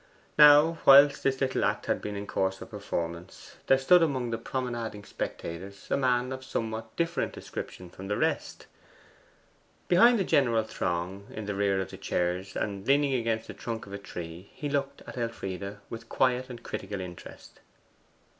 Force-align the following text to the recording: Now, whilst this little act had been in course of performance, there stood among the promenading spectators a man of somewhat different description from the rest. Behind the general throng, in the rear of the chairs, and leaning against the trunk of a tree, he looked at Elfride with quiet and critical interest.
Now, 0.35 0.79
whilst 0.83 1.21
this 1.21 1.39
little 1.41 1.63
act 1.63 1.85
had 1.85 2.01
been 2.01 2.15
in 2.15 2.25
course 2.25 2.59
of 2.59 2.71
performance, 2.71 3.57
there 3.67 3.77
stood 3.77 4.01
among 4.01 4.31
the 4.31 4.39
promenading 4.39 5.03
spectators 5.03 5.91
a 5.91 5.95
man 5.95 6.31
of 6.33 6.43
somewhat 6.43 6.95
different 6.95 7.33
description 7.33 7.87
from 7.91 8.07
the 8.07 8.17
rest. 8.17 8.65
Behind 9.87 10.17
the 10.17 10.23
general 10.23 10.63
throng, 10.63 11.27
in 11.29 11.45
the 11.45 11.53
rear 11.53 11.79
of 11.79 11.91
the 11.91 11.97
chairs, 11.97 12.55
and 12.55 12.87
leaning 12.87 13.13
against 13.13 13.45
the 13.47 13.53
trunk 13.53 13.85
of 13.85 13.93
a 13.93 13.99
tree, 13.99 14.49
he 14.55 14.67
looked 14.69 15.03
at 15.05 15.19
Elfride 15.19 15.77
with 15.87 16.09
quiet 16.09 16.49
and 16.49 16.63
critical 16.63 16.99
interest. 16.99 17.59